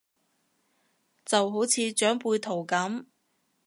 [1.25, 3.05] 就好似長輩圖咁